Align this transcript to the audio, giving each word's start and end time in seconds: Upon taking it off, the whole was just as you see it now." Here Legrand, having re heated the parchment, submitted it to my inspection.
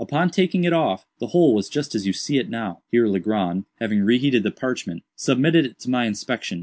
Upon 0.01 0.31
taking 0.31 0.63
it 0.63 0.73
off, 0.73 1.05
the 1.19 1.27
whole 1.27 1.53
was 1.53 1.69
just 1.69 1.93
as 1.93 2.07
you 2.07 2.11
see 2.13 2.39
it 2.39 2.49
now." 2.49 2.81
Here 2.89 3.05
Legrand, 3.05 3.65
having 3.79 4.01
re 4.01 4.17
heated 4.17 4.41
the 4.41 4.49
parchment, 4.49 5.03
submitted 5.15 5.63
it 5.63 5.79
to 5.81 5.91
my 5.91 6.05
inspection. 6.07 6.59